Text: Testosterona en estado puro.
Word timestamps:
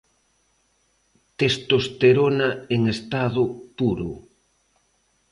Testosterona 1.41 2.47
en 2.77 2.81
estado 2.95 3.43
puro. 3.77 4.09